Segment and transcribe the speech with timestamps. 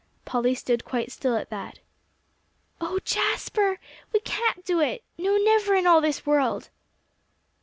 [0.25, 1.77] Polly stood quite still at that.
[2.79, 3.79] "Oh, Jasper,
[4.11, 6.69] we can't do it no, never in all this world."